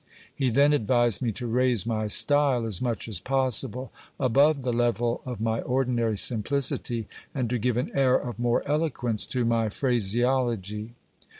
[0.33, 5.21] He then advised me to raise my style as much as possible above the level
[5.27, 10.93] of my ordinary simplicity, and to give an air of more eloquence to my phraseology.